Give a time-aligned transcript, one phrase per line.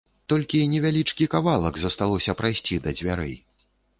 [0.31, 3.37] Толькі невялічкі кавалак засталося прайсці да дзвярэй.